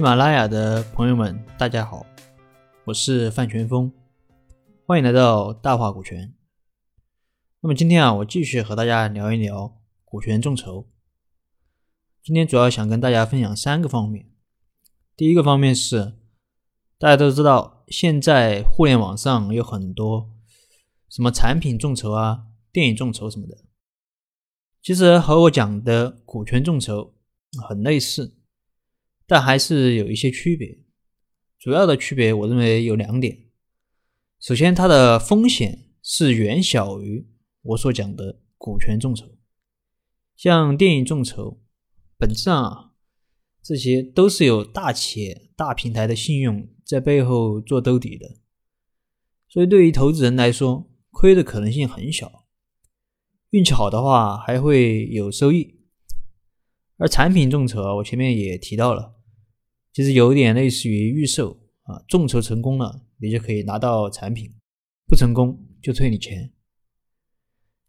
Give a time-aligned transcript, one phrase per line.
[0.00, 2.06] 喜马拉雅的朋友们，大家好，
[2.86, 3.92] 我是范全峰，
[4.86, 6.32] 欢迎来到大话股权。
[7.60, 10.88] 那么今天啊，我继续和大家聊一聊股权众筹。
[12.22, 14.30] 今天主要想跟大家分享三个方面。
[15.14, 16.14] 第一个方面是，
[16.98, 20.30] 大家都知道，现在互联网上有很多
[21.10, 23.58] 什么产品众筹啊、电影众筹什么的，
[24.80, 27.12] 其实和我讲的股权众筹
[27.68, 28.38] 很类似。
[29.30, 30.76] 但还是有一些区别，
[31.56, 33.44] 主要的区别我认为有两点。
[34.40, 37.28] 首先，它的风险是远小于
[37.62, 39.24] 我所讲的股权众筹。
[40.34, 41.60] 像电影众筹，
[42.18, 42.90] 本质上啊，
[43.62, 48.40] 这些都是有大企业、大平台的信用在背后做兜底的，
[49.48, 52.48] 所以对于投资人来说，亏的可能性很小，
[53.50, 55.78] 运气好的话还会有收益。
[56.96, 59.19] 而产品众筹，我前面也提到了。
[59.92, 64.50] 其实有点类似于预售啊，众筹成功了，你就可以拿到产品；
[65.06, 66.52] 不成功就退你钱。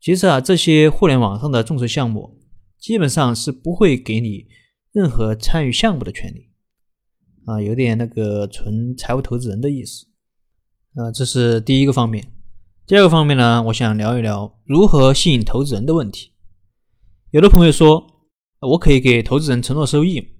[0.00, 2.38] 其实啊，这些互联网上的众筹项目
[2.78, 4.46] 基本上是不会给你
[4.92, 6.50] 任何参与项目的权利
[7.46, 10.06] 啊，有点那个纯财务投资人的意思
[10.94, 11.10] 啊。
[11.10, 12.32] 这是第一个方面。
[12.86, 16.32] 第二个方面呢，我想聊一聊如何吸引投资人的问题。
[17.30, 18.06] 有的朋友说，
[18.60, 20.35] 我可以给投资人承诺收益。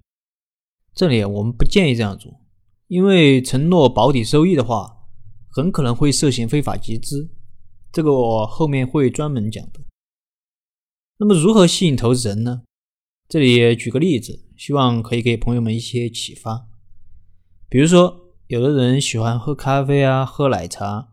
[0.97, 2.41] 这里我们不建议这样做，
[2.87, 4.97] 因为承诺保底收益的话，
[5.51, 7.29] 很可能会涉嫌非法集资，
[7.93, 9.81] 这个我后面会专门讲的。
[11.19, 12.63] 那么如何吸引投资人呢？
[13.29, 16.67] 这里举个例子，希望可以给朋友们一些启发。
[17.69, 21.09] 比如说，有的人喜欢喝咖啡啊、喝奶茶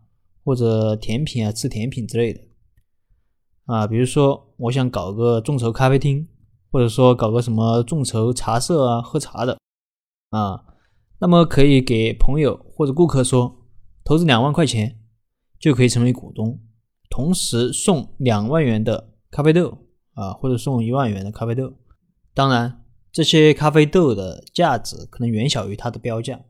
[0.45, 2.39] 或者甜品啊、吃甜品之类的
[3.66, 3.86] 啊。
[3.86, 6.30] 比如说，我想搞个众筹咖啡厅，
[6.72, 9.58] 或者说搞个什么众筹茶社啊、喝茶的。
[10.34, 10.66] 啊，
[11.20, 13.67] 那么可以给朋友或者顾客说，
[14.03, 14.99] 投资两万块钱
[15.60, 16.60] 就可以成为股东，
[17.08, 19.77] 同时送两万元的咖啡豆
[20.14, 21.72] 啊，或者送一万元的咖啡豆。
[22.33, 26.43] 当然，这些咖啡豆的价值可能远小于它的标价，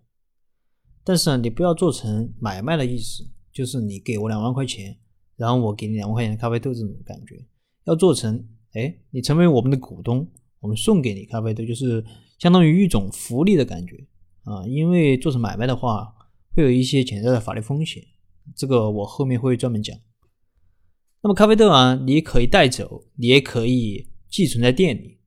[1.04, 4.98] 但是呢，你不要做成买卖的意思，就是你给我两万块钱，
[5.36, 7.46] 然后我给你两万块钱的咖啡豆这种感觉，
[7.84, 10.26] 要做成，哎，你成为我们的股东，
[10.62, 12.02] 我们送给你咖啡豆，就是。
[12.40, 14.08] 相当于一种福利的感觉
[14.44, 16.14] 啊，因为做成买卖的话，
[16.54, 18.04] 会有一些潜在的法律风险，
[18.56, 19.98] 这个我后面会专门讲。
[21.22, 25.22] 那么咖啡豆啊，你可以带走，你也可以寄存在店里。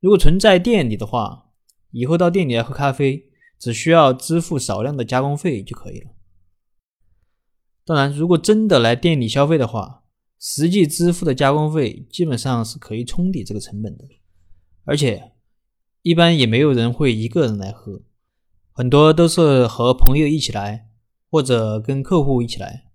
[0.00, 1.52] 如果存在店里的话，
[1.92, 6.10] 以后到店里来喝咖啡，只需要支付少量的加工费就可以了。
[7.84, 10.02] 当然，如果真的来店里消费的话，
[10.40, 14.04] 实际支付的加工费基本上是可以冲抵这个成本的，
[14.84, 15.29] 而且。
[16.02, 18.00] 一般也没有人会一个人来喝，
[18.72, 20.88] 很多都是和朋友一起来，
[21.30, 22.86] 或者跟客户一起来。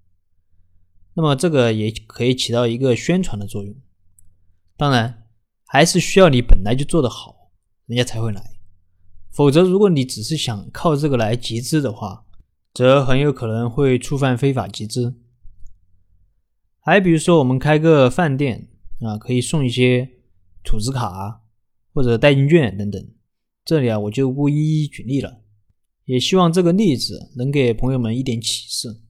[1.13, 3.75] 那么这个也可以起到一个宣传的作用。
[4.75, 5.27] 当然，
[5.65, 7.51] 还是需要你本来就做得好，
[7.85, 8.57] 人家才会来。
[9.31, 12.25] 否则，如果你只是想靠这个来集资的话，
[12.73, 15.21] 则很有可能会触犯非法集资。
[16.79, 18.67] 还比如说，我们开个饭店
[19.01, 20.09] 啊，可以送一些
[20.63, 21.43] 储值卡。
[21.95, 23.01] 或者代金券等等，
[23.63, 25.41] 这里啊我就不一一举例了，
[26.03, 29.01] 也希望这个例子能给朋友们一点启示。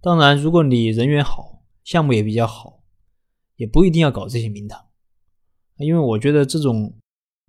[0.00, 2.82] 当然，如果你人缘好，项目也比较好，
[3.56, 4.82] 也不一定要搞这些名堂，
[5.76, 6.94] 因为我觉得这种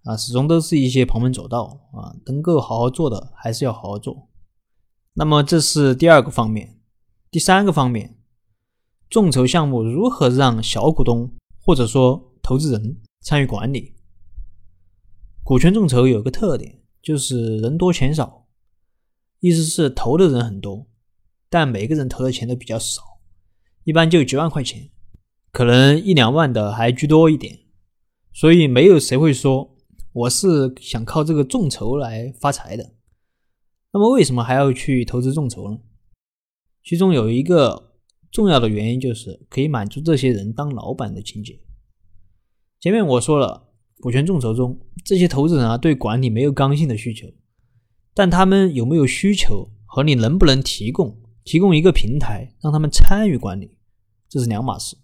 [0.04, 4.28] 啊始终都是一些旁门左道啊，能够好好做的还是要好好做。
[5.14, 6.78] 那么这是第二个方面，
[7.32, 8.18] 第三个方面，
[9.10, 13.94] 众筹项目如何让小股东或者说投资人参与管理？
[15.52, 18.48] 股权众筹有个特点，就是人多钱少，
[19.42, 20.88] 意思是投的人很多，
[21.50, 23.02] 但每个人投的钱都比较少，
[23.84, 24.90] 一般就几万块钱，
[25.52, 27.60] 可能一两万的还居多一点，
[28.32, 29.76] 所以没有谁会说
[30.14, 32.94] 我是想靠这个众筹来发财的。
[33.92, 35.80] 那么为什么还要去投资众筹呢？
[36.82, 37.92] 其中有一个
[38.32, 41.60] 重要的原因就是可以满足这些人当老板的情节。
[42.80, 43.71] 前面我说了。
[44.02, 47.28] 股权众筹中，这些投资人啊对管理没有刚性的需求，
[48.16, 53.78] 但他们有没有需求和你能不能提供提供一个平台让他们参与管理，
[54.28, 54.98] 这是两码事。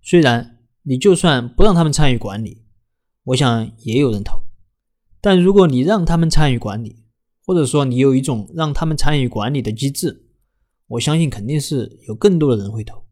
[0.00, 2.64] 虽然你就算不让他们参与管理，
[3.24, 4.40] 我想也有人投，
[5.20, 7.04] 但如果你让他们参与管理，
[7.44, 10.28] 或者说你有一种让他们参与管理的机制，
[10.86, 13.04] 我相信肯定是有更多的人会投。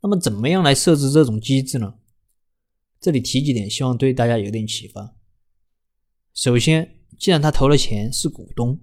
[0.00, 1.94] 那么怎么样来设置这种机制呢？
[3.04, 5.14] 这里提几点，希望对大家有点启发。
[6.32, 8.80] 首先，既然他投了钱是股东，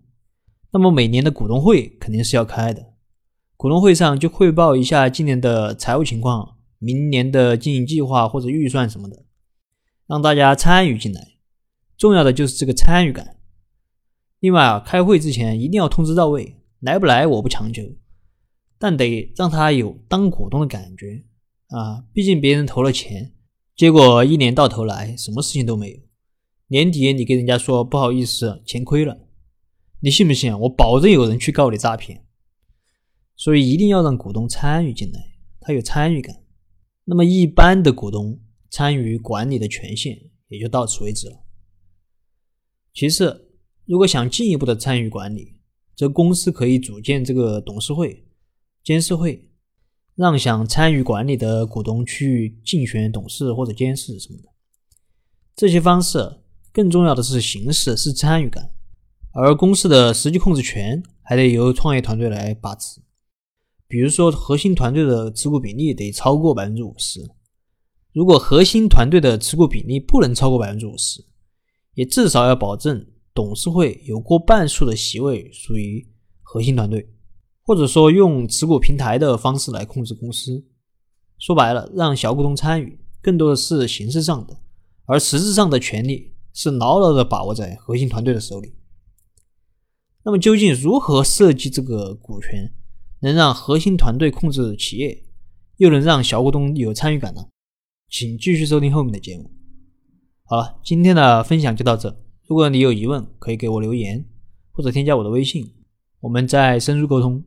[0.71, 2.93] 那么每年的股东会肯定是要开的。
[3.57, 9.25] 股东会上就汇报一下今年的财务情况、明年的经营计划或者预算什么的，
[10.05, 11.29] 让大家参与进来。
[11.97, 13.37] 重要的就是这个参与感。
[14.37, 17.81] 另外啊，开会之前一定要通知到位，来不来我不强求，
[18.77, 21.23] 但得让他有当股东的感觉
[21.69, 22.05] 啊。
[22.13, 23.33] 毕竟别人投了钱，
[23.75, 25.99] 结果一年到头来什么事情都没有。
[26.67, 29.27] 年底你跟人家说不好意思，钱亏了，
[29.99, 30.57] 你信不信？
[30.59, 32.25] 我保证有人去告你诈骗。
[33.35, 35.19] 所以一定要让股东参与进来，
[35.59, 36.43] 他有参与感。
[37.05, 38.39] 那么一般的股东
[38.69, 41.43] 参与管理的权限也就到此为止了。
[42.93, 43.47] 其次。
[43.87, 45.59] 如果想进一步的参与管理，
[45.97, 48.25] 则公司可以组建这个董事会、
[48.83, 49.50] 监事会，
[50.15, 54.49] 让想参与管理的股东去竞选董事或者监事什么的。
[55.55, 56.41] 这些方式
[56.71, 58.71] 更重要的是形式，是参与感，
[59.33, 63.01] 而公司的实际控制权还得由创业团队来把持。
[63.87, 67.19] 比如说，核心团队的持股比例得超过百分之五十。
[68.13, 71.25] 如果核心团队的持股比例不能超过百分之五十，
[71.93, 73.05] 也至少要保证。
[73.33, 76.05] 董事会有过半数的席位属于
[76.41, 77.09] 核心团队，
[77.71, 80.65] 或者说用持股平台的方式来控制公司。
[81.39, 84.57] 说白了，让小股东参与，更多的是形式上的，
[85.05, 88.73] 而实质上的权利是牢牢的把握在核心团队的手里。
[90.23, 92.73] 那么，究竟如何设计这个股权，
[93.21, 95.23] 能让核心团队控制企业，
[95.77, 97.47] 又能让小股东有参与感呢？
[98.09, 99.49] 请继续收听后面的节目。
[100.43, 102.13] 好了，今天的分享就到这。
[102.47, 104.25] 如果你有疑问，可以给我留言，
[104.73, 105.71] 或者添加我的微信，
[106.19, 107.41] 我们再深入沟通。